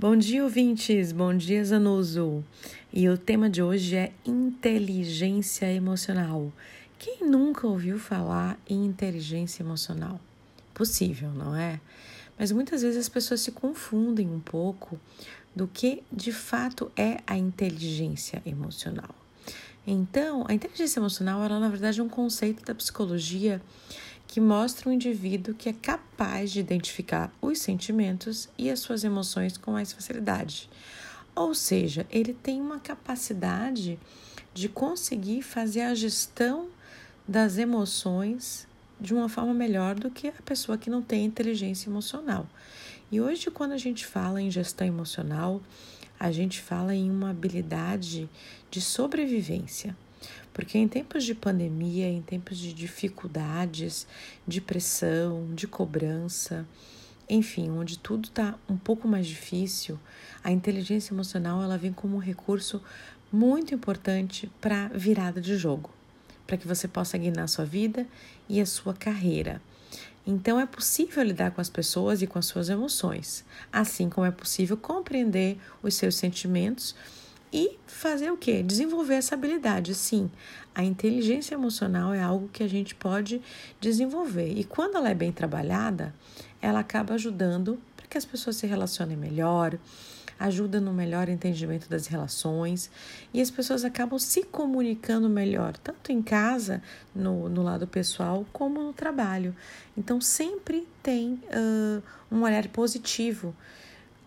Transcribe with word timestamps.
Bom 0.00 0.16
dia, 0.16 0.44
ouvintes! 0.44 1.10
Bom 1.10 1.36
dia, 1.36 1.64
Zanuso! 1.64 2.44
E 2.92 3.08
o 3.08 3.18
tema 3.18 3.50
de 3.50 3.60
hoje 3.60 3.96
é 3.96 4.12
inteligência 4.24 5.66
emocional. 5.72 6.52
Quem 6.96 7.28
nunca 7.28 7.66
ouviu 7.66 7.98
falar 7.98 8.56
em 8.70 8.86
inteligência 8.86 9.60
emocional? 9.60 10.20
Possível, 10.72 11.32
não 11.32 11.52
é? 11.52 11.80
Mas 12.38 12.52
muitas 12.52 12.82
vezes 12.82 12.96
as 12.96 13.08
pessoas 13.08 13.40
se 13.40 13.50
confundem 13.50 14.30
um 14.30 14.38
pouco 14.38 15.00
do 15.52 15.66
que 15.66 16.04
de 16.12 16.30
fato 16.30 16.92
é 16.96 17.16
a 17.26 17.36
inteligência 17.36 18.40
emocional. 18.46 19.12
Então, 19.84 20.44
a 20.46 20.54
inteligência 20.54 21.00
emocional, 21.00 21.42
ela 21.42 21.58
na 21.58 21.68
verdade 21.68 21.98
é 21.98 22.04
um 22.04 22.08
conceito 22.08 22.64
da 22.64 22.72
psicologia 22.72 23.60
que 24.28 24.40
mostra 24.40 24.88
um 24.88 24.92
indivíduo 24.92 25.54
que 25.54 25.70
é 25.70 25.72
capaz 25.72 26.52
de 26.52 26.60
identificar 26.60 27.32
os 27.40 27.58
sentimentos 27.58 28.48
e 28.58 28.70
as 28.70 28.78
suas 28.78 29.02
emoções 29.02 29.56
com 29.56 29.72
mais 29.72 29.92
facilidade. 29.92 30.68
Ou 31.34 31.54
seja, 31.54 32.06
ele 32.10 32.34
tem 32.34 32.60
uma 32.60 32.78
capacidade 32.78 33.98
de 34.52 34.68
conseguir 34.68 35.42
fazer 35.42 35.80
a 35.80 35.94
gestão 35.94 36.68
das 37.26 37.56
emoções 37.56 38.68
de 39.00 39.14
uma 39.14 39.28
forma 39.28 39.54
melhor 39.54 39.94
do 39.94 40.10
que 40.10 40.28
a 40.28 40.42
pessoa 40.44 40.76
que 40.76 40.90
não 40.90 41.00
tem 41.00 41.24
inteligência 41.24 41.88
emocional. 41.88 42.46
E 43.10 43.20
hoje, 43.20 43.50
quando 43.50 43.72
a 43.72 43.78
gente 43.78 44.06
fala 44.06 44.42
em 44.42 44.50
gestão 44.50 44.86
emocional, 44.86 45.62
a 46.20 46.30
gente 46.30 46.60
fala 46.60 46.94
em 46.94 47.10
uma 47.10 47.30
habilidade 47.30 48.28
de 48.70 48.80
sobrevivência. 48.80 49.96
Porque 50.52 50.76
em 50.78 50.88
tempos 50.88 51.24
de 51.24 51.34
pandemia, 51.34 52.08
em 52.08 52.22
tempos 52.22 52.58
de 52.58 52.72
dificuldades, 52.72 54.06
de 54.46 54.60
pressão, 54.60 55.54
de 55.54 55.66
cobrança, 55.66 56.66
enfim, 57.28 57.70
onde 57.70 57.98
tudo 57.98 58.28
está 58.28 58.54
um 58.68 58.76
pouco 58.76 59.06
mais 59.06 59.26
difícil, 59.26 59.98
a 60.42 60.50
inteligência 60.50 61.12
emocional 61.12 61.62
ela 61.62 61.76
vem 61.76 61.92
como 61.92 62.16
um 62.16 62.20
recurso 62.20 62.82
muito 63.30 63.74
importante 63.74 64.50
para 64.60 64.88
virada 64.88 65.40
de 65.40 65.56
jogo, 65.56 65.90
para 66.46 66.56
que 66.56 66.66
você 66.66 66.88
possa 66.88 67.18
guiar 67.18 67.38
a 67.40 67.46
sua 67.46 67.66
vida 67.66 68.06
e 68.48 68.60
a 68.60 68.66
sua 68.66 68.94
carreira. 68.94 69.60
Então 70.26 70.58
é 70.58 70.66
possível 70.66 71.22
lidar 71.22 71.50
com 71.52 71.60
as 71.60 71.70
pessoas 71.70 72.20
e 72.20 72.26
com 72.26 72.38
as 72.38 72.46
suas 72.46 72.68
emoções, 72.68 73.44
assim 73.72 74.08
como 74.08 74.26
é 74.26 74.30
possível 74.30 74.76
compreender 74.76 75.58
os 75.82 75.94
seus 75.94 76.16
sentimentos 76.16 76.94
e 77.52 77.78
fazer 77.86 78.30
o 78.30 78.36
que? 78.36 78.62
Desenvolver 78.62 79.14
essa 79.14 79.34
habilidade. 79.34 79.94
Sim, 79.94 80.30
a 80.74 80.84
inteligência 80.84 81.54
emocional 81.54 82.14
é 82.14 82.22
algo 82.22 82.48
que 82.48 82.62
a 82.62 82.68
gente 82.68 82.94
pode 82.94 83.40
desenvolver. 83.80 84.52
E 84.56 84.64
quando 84.64 84.96
ela 84.96 85.10
é 85.10 85.14
bem 85.14 85.32
trabalhada, 85.32 86.14
ela 86.60 86.80
acaba 86.80 87.14
ajudando 87.14 87.78
para 87.96 88.06
que 88.06 88.18
as 88.18 88.24
pessoas 88.24 88.56
se 88.56 88.66
relacionem 88.66 89.16
melhor, 89.16 89.78
ajuda 90.38 90.80
no 90.80 90.92
melhor 90.92 91.28
entendimento 91.28 91.88
das 91.88 92.06
relações 92.06 92.90
e 93.34 93.40
as 93.40 93.50
pessoas 93.50 93.84
acabam 93.84 94.18
se 94.18 94.44
comunicando 94.44 95.28
melhor, 95.28 95.76
tanto 95.76 96.12
em 96.12 96.22
casa, 96.22 96.80
no, 97.14 97.48
no 97.48 97.62
lado 97.62 97.86
pessoal, 97.86 98.46
como 98.52 98.82
no 98.82 98.92
trabalho. 98.92 99.54
Então, 99.96 100.20
sempre 100.20 100.86
tem 101.02 101.42
uh, 101.50 102.02
um 102.30 102.42
olhar 102.42 102.68
positivo 102.68 103.54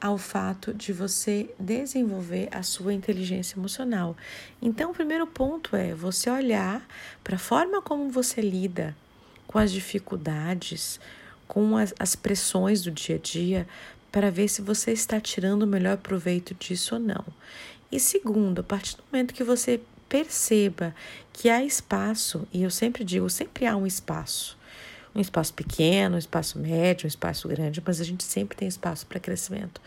ao 0.01 0.17
fato 0.17 0.73
de 0.73 0.91
você 0.91 1.53
desenvolver 1.59 2.49
a 2.51 2.63
sua 2.63 2.91
inteligência 2.91 3.57
emocional. 3.57 4.17
Então, 4.59 4.89
o 4.89 4.93
primeiro 4.93 5.27
ponto 5.27 5.75
é 5.75 5.93
você 5.93 6.29
olhar 6.29 6.85
para 7.23 7.35
a 7.35 7.39
forma 7.39 7.81
como 7.81 8.09
você 8.09 8.41
lida 8.41 8.97
com 9.45 9.59
as 9.59 9.71
dificuldades, 9.71 10.99
com 11.47 11.77
as, 11.77 11.93
as 11.99 12.15
pressões 12.15 12.81
do 12.81 12.89
dia 12.89 13.17
a 13.17 13.19
dia, 13.19 13.67
para 14.11 14.31
ver 14.31 14.47
se 14.47 14.61
você 14.61 14.91
está 14.91 15.21
tirando 15.21 15.63
o 15.63 15.67
melhor 15.67 15.97
proveito 15.97 16.55
disso 16.55 16.95
ou 16.95 16.99
não. 16.99 17.23
E 17.91 17.99
segundo, 17.99 18.59
a 18.59 18.63
partir 18.63 18.97
do 18.97 19.03
momento 19.11 19.33
que 19.33 19.43
você 19.43 19.79
perceba 20.09 20.95
que 21.31 21.49
há 21.49 21.63
espaço, 21.63 22.47
e 22.51 22.63
eu 22.63 22.71
sempre 22.71 23.03
digo, 23.03 23.29
sempre 23.29 23.67
há 23.67 23.77
um 23.77 23.85
espaço 23.85 24.57
um 25.13 25.19
espaço 25.19 25.53
pequeno, 25.53 26.15
um 26.15 26.19
espaço 26.19 26.57
médio, 26.57 27.05
um 27.05 27.07
espaço 27.07 27.47
grande, 27.47 27.81
mas 27.85 27.99
a 27.99 28.03
gente 28.03 28.23
sempre 28.23 28.57
tem 28.57 28.67
espaço 28.67 29.05
para 29.05 29.19
crescimento. 29.19 29.81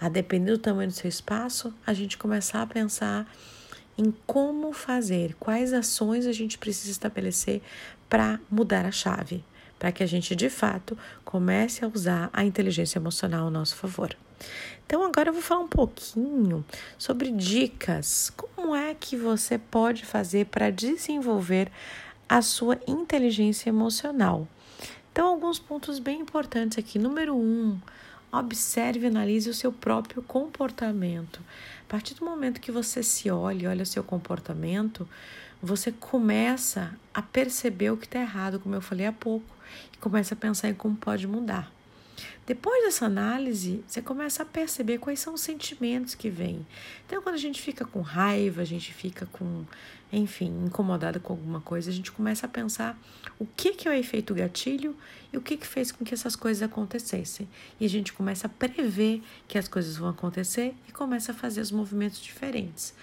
A 0.00 0.08
depender 0.08 0.52
do 0.52 0.58
tamanho 0.58 0.90
do 0.90 0.94
seu 0.94 1.08
espaço, 1.08 1.72
a 1.86 1.92
gente 1.92 2.18
começar 2.18 2.62
a 2.62 2.66
pensar 2.66 3.26
em 3.96 4.12
como 4.26 4.72
fazer, 4.72 5.34
quais 5.38 5.72
ações 5.72 6.26
a 6.26 6.32
gente 6.32 6.58
precisa 6.58 6.90
estabelecer 6.90 7.62
para 8.08 8.40
mudar 8.50 8.84
a 8.84 8.90
chave, 8.90 9.44
para 9.78 9.92
que 9.92 10.02
a 10.02 10.06
gente 10.06 10.34
de 10.34 10.50
fato 10.50 10.98
comece 11.24 11.84
a 11.84 11.88
usar 11.88 12.28
a 12.32 12.44
inteligência 12.44 12.98
emocional 12.98 13.44
ao 13.44 13.50
nosso 13.50 13.76
favor. 13.76 14.16
Então, 14.86 15.02
agora 15.04 15.30
eu 15.30 15.32
vou 15.32 15.42
falar 15.42 15.60
um 15.60 15.68
pouquinho 15.68 16.64
sobre 16.98 17.30
dicas. 17.30 18.30
Como 18.36 18.74
é 18.74 18.94
que 18.94 19.16
você 19.16 19.56
pode 19.56 20.04
fazer 20.04 20.46
para 20.46 20.70
desenvolver 20.70 21.70
a 22.28 22.42
sua 22.42 22.78
inteligência 22.86 23.68
emocional? 23.68 24.46
Então, 25.14 25.28
alguns 25.28 25.60
pontos 25.60 26.00
bem 26.00 26.22
importantes 26.22 26.76
aqui. 26.76 26.98
Número 26.98 27.36
um, 27.36 27.78
observe 28.32 29.04
e 29.04 29.06
analise 29.06 29.48
o 29.48 29.54
seu 29.54 29.70
próprio 29.70 30.20
comportamento. 30.20 31.40
A 31.86 31.88
partir 31.88 32.14
do 32.14 32.24
momento 32.24 32.60
que 32.60 32.72
você 32.72 33.00
se 33.00 33.30
olha, 33.30 33.70
olha 33.70 33.84
o 33.84 33.86
seu 33.86 34.02
comportamento, 34.02 35.08
você 35.62 35.92
começa 35.92 36.98
a 37.14 37.22
perceber 37.22 37.92
o 37.92 37.96
que 37.96 38.06
está 38.06 38.18
errado, 38.18 38.58
como 38.58 38.74
eu 38.74 38.80
falei 38.80 39.06
há 39.06 39.12
pouco, 39.12 39.46
e 39.92 39.96
começa 39.98 40.34
a 40.34 40.36
pensar 40.36 40.68
em 40.68 40.74
como 40.74 40.96
pode 40.96 41.28
mudar. 41.28 41.73
Depois 42.46 42.84
dessa 42.84 43.06
análise, 43.06 43.82
você 43.86 44.02
começa 44.02 44.42
a 44.42 44.46
perceber 44.46 44.98
quais 44.98 45.20
são 45.20 45.34
os 45.34 45.40
sentimentos 45.40 46.14
que 46.14 46.28
vêm. 46.28 46.66
Então, 47.06 47.22
quando 47.22 47.36
a 47.36 47.38
gente 47.38 47.60
fica 47.60 47.84
com 47.84 48.00
raiva, 48.00 48.60
a 48.62 48.64
gente 48.64 48.92
fica 48.92 49.26
com, 49.26 49.64
enfim, 50.12 50.64
incomodada 50.66 51.18
com 51.18 51.32
alguma 51.32 51.60
coisa, 51.60 51.90
a 51.90 51.92
gente 51.92 52.12
começa 52.12 52.46
a 52.46 52.48
pensar 52.48 52.98
o 53.38 53.46
que, 53.46 53.72
que 53.72 53.88
é 53.88 53.90
o 53.90 53.94
efeito 53.94 54.34
gatilho 54.34 54.96
e 55.32 55.38
o 55.38 55.40
que, 55.40 55.56
que 55.56 55.66
fez 55.66 55.90
com 55.90 56.04
que 56.04 56.12
essas 56.12 56.36
coisas 56.36 56.62
acontecessem. 56.62 57.48
E 57.80 57.86
a 57.86 57.88
gente 57.88 58.12
começa 58.12 58.46
a 58.46 58.50
prever 58.50 59.22
que 59.48 59.58
as 59.58 59.66
coisas 59.66 59.96
vão 59.96 60.08
acontecer 60.08 60.74
e 60.88 60.92
começa 60.92 61.32
a 61.32 61.34
fazer 61.34 61.60
os 61.60 61.70
movimentos 61.70 62.20
diferentes. 62.20 62.94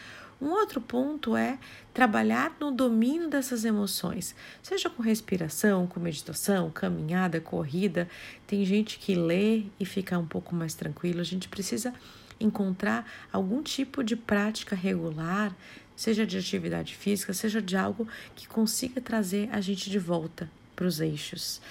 Um 0.41 0.49
outro 0.49 0.81
ponto 0.81 1.37
é 1.37 1.59
trabalhar 1.93 2.57
no 2.59 2.71
domínio 2.71 3.29
dessas 3.29 3.63
emoções, 3.63 4.33
seja 4.63 4.89
com 4.89 5.03
respiração, 5.03 5.85
com 5.85 5.99
meditação, 5.99 6.71
caminhada, 6.71 7.39
corrida. 7.39 8.09
Tem 8.47 8.65
gente 8.65 8.97
que 8.97 9.13
lê 9.13 9.65
e 9.79 9.85
fica 9.85 10.17
um 10.17 10.25
pouco 10.25 10.55
mais 10.55 10.73
tranquilo. 10.73 11.21
A 11.21 11.23
gente 11.23 11.47
precisa 11.47 11.93
encontrar 12.39 13.05
algum 13.31 13.61
tipo 13.61 14.03
de 14.03 14.15
prática 14.15 14.75
regular, 14.75 15.55
seja 15.95 16.25
de 16.25 16.39
atividade 16.39 16.95
física, 16.95 17.33
seja 17.33 17.61
de 17.61 17.77
algo 17.77 18.07
que 18.35 18.47
consiga 18.47 18.99
trazer 18.99 19.47
a 19.51 19.61
gente 19.61 19.91
de 19.91 19.99
volta 19.99 20.49
para 20.75 20.87
os 20.87 20.99
eixos. 20.99 21.61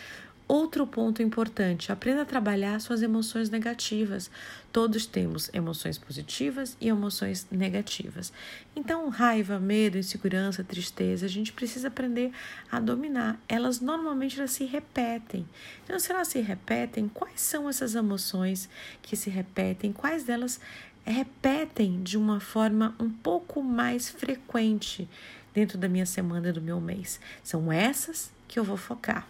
Outro 0.51 0.85
ponto 0.85 1.23
importante: 1.23 1.93
aprenda 1.93 2.23
a 2.23 2.25
trabalhar 2.25 2.81
suas 2.81 3.03
emoções 3.03 3.49
negativas. 3.49 4.29
Todos 4.73 5.07
temos 5.07 5.49
emoções 5.53 5.97
positivas 5.97 6.77
e 6.81 6.89
emoções 6.89 7.47
negativas. 7.53 8.33
Então, 8.75 9.09
raiva, 9.11 9.61
medo, 9.61 9.97
insegurança, 9.97 10.65
tristeza, 10.65 11.25
a 11.25 11.29
gente 11.29 11.53
precisa 11.53 11.87
aprender 11.87 12.33
a 12.69 12.81
dominar. 12.81 13.39
Elas 13.49 13.81
normalmente 13.81 14.41
elas 14.41 14.51
se 14.51 14.65
repetem. 14.65 15.49
Então, 15.85 16.01
se 16.01 16.11
elas 16.11 16.27
se 16.27 16.41
repetem, 16.41 17.07
quais 17.07 17.41
são 17.41 17.69
essas 17.69 17.95
emoções 17.95 18.69
que 19.01 19.15
se 19.15 19.31
repetem? 19.31 19.93
Quais 19.93 20.25
delas 20.25 20.61
repetem 21.05 22.03
de 22.03 22.19
uma 22.19 22.41
forma 22.41 22.93
um 22.99 23.09
pouco 23.09 23.63
mais 23.63 24.11
frequente 24.11 25.09
dentro 25.55 25.79
da 25.79 25.89
minha 25.89 26.07
semana 26.07 26.49
e 26.49 26.53
do 26.53 26.61
meu 26.61 26.81
mês? 26.81 27.21
São 27.41 27.71
essas 27.71 28.33
que 28.49 28.59
eu 28.59 28.65
vou 28.65 28.77
focar. 28.77 29.29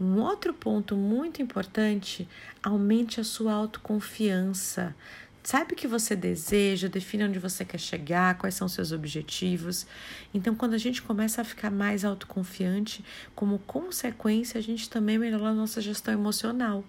Um 0.00 0.18
outro 0.20 0.54
ponto 0.54 0.96
muito 0.96 1.42
importante, 1.42 2.26
aumente 2.62 3.20
a 3.20 3.24
sua 3.24 3.52
autoconfiança. 3.52 4.96
Sabe 5.42 5.72
o 5.72 5.76
que 5.76 5.86
você 5.86 6.16
deseja, 6.16 6.88
define 6.88 7.24
onde 7.24 7.38
você 7.38 7.64
quer 7.64 7.78
chegar, 7.78 8.36
quais 8.38 8.54
são 8.54 8.68
seus 8.68 8.92
objetivos. 8.92 9.86
Então, 10.32 10.54
quando 10.54 10.74
a 10.74 10.78
gente 10.78 11.02
começa 11.02 11.42
a 11.42 11.44
ficar 11.44 11.70
mais 11.70 12.04
autoconfiante, 12.04 13.04
como 13.34 13.58
consequência, 13.58 14.58
a 14.58 14.62
gente 14.62 14.88
também 14.88 15.18
melhora 15.18 15.48
a 15.48 15.54
nossa 15.54 15.80
gestão 15.80 16.14
emocional 16.14 16.84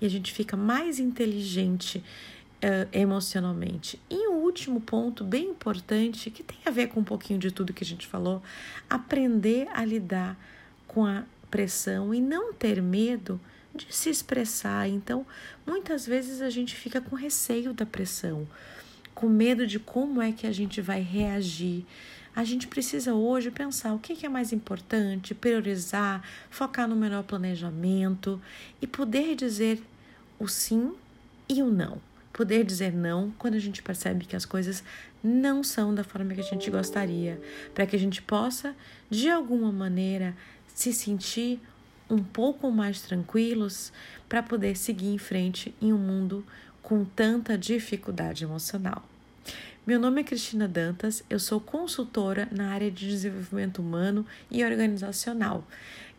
e 0.00 0.06
a 0.06 0.10
gente 0.10 0.32
fica 0.32 0.56
mais 0.56 0.98
inteligente 0.98 1.98
uh, 1.98 2.88
emocionalmente. 2.92 4.00
E 4.10 4.28
o 4.28 4.34
último 4.34 4.80
ponto, 4.80 5.24
bem 5.24 5.50
importante, 5.50 6.30
que 6.30 6.42
tem 6.42 6.58
a 6.64 6.70
ver 6.70 6.88
com 6.88 7.00
um 7.00 7.04
pouquinho 7.04 7.38
de 7.38 7.50
tudo 7.50 7.72
que 7.72 7.84
a 7.84 7.86
gente 7.86 8.06
falou, 8.06 8.42
aprender 8.88 9.68
a 9.72 9.84
lidar 9.84 10.36
com 10.86 11.04
a 11.04 11.24
pressão 11.56 12.12
e 12.12 12.20
não 12.20 12.52
ter 12.52 12.82
medo 12.82 13.40
de 13.74 13.86
se 13.88 14.10
expressar. 14.10 14.86
Então, 14.86 15.24
muitas 15.66 16.06
vezes 16.06 16.42
a 16.42 16.50
gente 16.50 16.76
fica 16.76 17.00
com 17.00 17.16
receio 17.16 17.72
da 17.72 17.86
pressão, 17.86 18.46
com 19.14 19.26
medo 19.26 19.66
de 19.66 19.78
como 19.78 20.20
é 20.20 20.32
que 20.32 20.46
a 20.46 20.52
gente 20.52 20.82
vai 20.82 21.00
reagir. 21.00 21.86
A 22.34 22.44
gente 22.44 22.66
precisa 22.66 23.14
hoje 23.14 23.50
pensar 23.50 23.94
o 23.94 23.98
que 23.98 24.26
é 24.26 24.28
mais 24.28 24.52
importante, 24.52 25.34
priorizar, 25.34 26.22
focar 26.50 26.86
no 26.86 26.94
melhor 26.94 27.22
planejamento 27.22 28.38
e 28.82 28.86
poder 28.86 29.34
dizer 29.34 29.82
o 30.38 30.46
sim 30.46 30.92
e 31.48 31.62
o 31.62 31.70
não. 31.70 31.98
poder 32.34 32.64
dizer 32.64 32.92
não 32.92 33.32
quando 33.38 33.54
a 33.54 33.58
gente 33.58 33.82
percebe 33.82 34.26
que 34.26 34.36
as 34.36 34.44
coisas 34.44 34.84
não 35.24 35.64
são 35.64 35.94
da 35.94 36.04
forma 36.04 36.34
que 36.34 36.40
a 36.40 36.44
gente 36.44 36.70
gostaria, 36.70 37.40
para 37.74 37.86
que 37.86 37.96
a 37.96 37.98
gente 37.98 38.20
possa, 38.20 38.76
de 39.08 39.30
alguma 39.30 39.72
maneira, 39.72 40.36
se 40.76 40.92
sentir 40.92 41.58
um 42.08 42.22
pouco 42.22 42.70
mais 42.70 43.00
tranquilos 43.00 43.92
para 44.28 44.40
poder 44.42 44.76
seguir 44.76 45.08
em 45.08 45.16
frente 45.16 45.74
em 45.80 45.90
um 45.90 45.98
mundo 45.98 46.44
com 46.82 47.02
tanta 47.02 47.56
dificuldade 47.56 48.44
emocional. 48.44 49.02
Meu 49.86 49.98
nome 49.98 50.20
é 50.20 50.24
Cristina 50.24 50.68
Dantas, 50.68 51.24
eu 51.30 51.40
sou 51.40 51.58
consultora 51.58 52.46
na 52.52 52.72
área 52.72 52.90
de 52.90 53.08
desenvolvimento 53.08 53.78
humano 53.78 54.26
e 54.50 54.62
organizacional. 54.62 55.66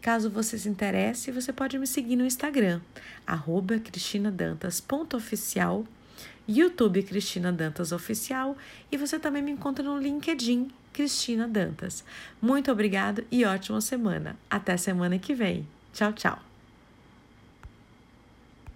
Caso 0.02 0.28
você 0.28 0.58
se 0.58 0.68
interesse, 0.68 1.32
você 1.32 1.54
pode 1.54 1.78
me 1.78 1.86
seguir 1.86 2.16
no 2.16 2.26
Instagram, 2.26 2.82
arroba 3.28 3.78
cristinadantas.oficial, 3.78 5.86
YouTube 6.48 7.04
Cristina 7.04 7.52
Dantas 7.52 7.92
Oficial 7.92 8.56
e 8.92 8.98
você 8.98 9.20
também 9.20 9.42
me 9.42 9.52
encontra 9.52 9.84
no 9.84 9.98
LinkedIn 9.98 10.70
Cristina 10.94 11.48
Dantas. 11.48 12.04
Muito 12.42 12.72
obrigado 12.72 13.24
e 13.32 13.46
ótima 13.46 13.82
semana. 13.82 14.36
Até 14.50 14.78
semana 14.78 15.20
que 15.20 15.34
vem. 15.34 15.68
Tchau, 15.94 16.14
tchau. 16.14 16.47